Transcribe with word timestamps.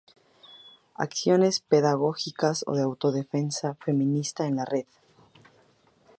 acciones 0.95 1.59
pedagógicas 1.59 2.63
o 2.65 2.71
de 2.73 2.81
autodefensa 2.81 3.75
feminista 3.75 4.47
en 4.47 4.55
la 4.55 4.65
red 4.65 4.87